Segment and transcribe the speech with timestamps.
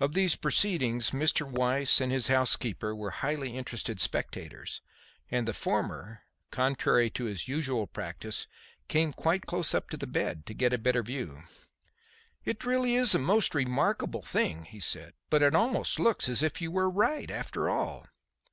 [0.00, 1.48] Of these proceedings Mr.
[1.48, 4.80] Weiss and his housekeeper were highly interested spectators,
[5.30, 8.48] and the former, contrary to his usual practice,
[8.88, 11.44] came quite close up to the bed, to get a better view.
[12.44, 16.60] "It is really a most remarkable thing," he said, "but it almost looks as if
[16.60, 18.08] you were right, after all.